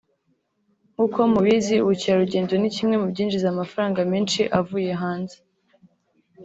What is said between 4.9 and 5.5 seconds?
hanze